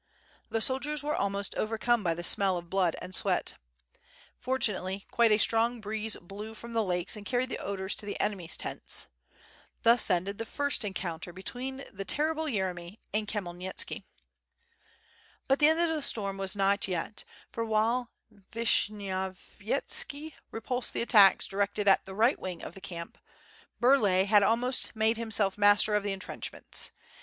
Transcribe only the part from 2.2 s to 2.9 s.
smell of